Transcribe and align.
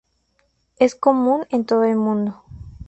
Es 0.79 0.95
común 0.95 1.45
en 1.51 1.63
todo 1.63 1.83
el 1.83 1.95
mundo. 1.95 2.41